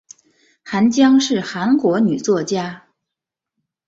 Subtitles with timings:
[0.63, 2.87] 韩江是韩国女作家。